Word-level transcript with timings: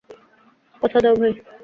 কথা 0.81 0.99
দাও 1.03 1.15
ভাই। 1.15 1.33